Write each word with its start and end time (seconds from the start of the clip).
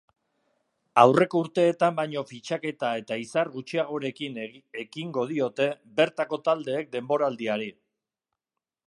Aurreko 1.01 1.41
urteetan 1.45 1.99
baino 1.99 2.23
fitxaketa 2.31 2.89
eta 3.01 3.17
izar 3.25 3.51
gutxiagorekin 3.57 4.39
ekingo 4.85 5.27
diote 5.35 5.69
bertako 6.01 6.41
taldeek 6.49 6.91
denboraldiari. 6.97 7.71